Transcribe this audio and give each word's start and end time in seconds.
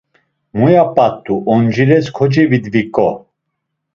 Muya 0.57 0.85
p̌at̆u, 0.95 1.35
oncires 1.53 2.07
kocevidviǩo. 2.15 3.09